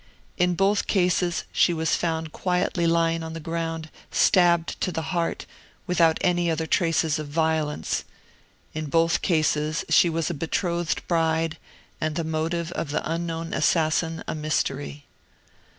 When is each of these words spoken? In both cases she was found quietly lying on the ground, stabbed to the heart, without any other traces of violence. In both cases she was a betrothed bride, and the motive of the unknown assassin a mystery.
In 0.35 0.55
both 0.55 0.87
cases 0.87 1.43
she 1.51 1.75
was 1.75 1.95
found 1.95 2.31
quietly 2.31 2.87
lying 2.87 3.21
on 3.21 3.33
the 3.33 3.39
ground, 3.39 3.91
stabbed 4.09 4.81
to 4.81 4.91
the 4.91 5.03
heart, 5.13 5.45
without 5.85 6.17
any 6.21 6.49
other 6.49 6.65
traces 6.65 7.19
of 7.19 7.27
violence. 7.27 8.03
In 8.73 8.85
both 8.87 9.21
cases 9.21 9.85
she 9.89 10.09
was 10.09 10.31
a 10.31 10.33
betrothed 10.33 11.07
bride, 11.07 11.59
and 12.01 12.15
the 12.15 12.23
motive 12.23 12.71
of 12.71 12.89
the 12.89 13.07
unknown 13.07 13.53
assassin 13.53 14.23
a 14.27 14.33
mystery. 14.33 15.05